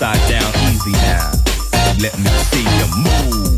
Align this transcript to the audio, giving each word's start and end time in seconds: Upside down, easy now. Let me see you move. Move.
Upside 0.00 0.30
down, 0.30 0.52
easy 0.70 0.92
now. 0.92 1.32
Let 1.98 2.16
me 2.18 2.30
see 2.30 2.62
you 2.62 2.86
move. 3.02 3.42
Move. 3.42 3.57